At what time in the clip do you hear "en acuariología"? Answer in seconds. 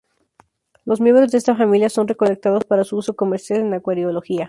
3.59-4.39